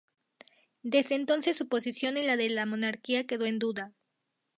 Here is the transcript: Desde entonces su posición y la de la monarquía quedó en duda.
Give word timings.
Desde 0.81 1.13
entonces 1.13 1.55
su 1.55 1.67
posición 1.69 2.17
y 2.17 2.23
la 2.23 2.35
de 2.35 2.49
la 2.49 2.65
monarquía 2.65 3.27
quedó 3.27 3.45
en 3.45 3.59
duda. 3.59 3.93